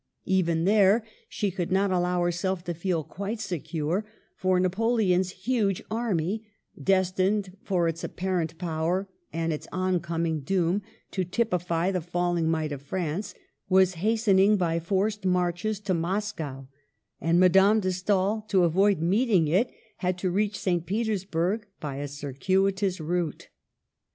[0.25, 4.03] Even there she could not allow herself to feel quite secure,
[4.35, 6.43] for Napoleon's huge army—
[6.91, 12.81] destined by its apparent power and its oncoming doom to typify the falling might of
[12.81, 13.35] France—
[13.69, 16.67] was hastening by forced marches to Moscow;
[17.21, 20.87] and Madame de Stael, to avoid meeting it, had to reach St.
[20.87, 23.49] Petersburg by a circuitous route.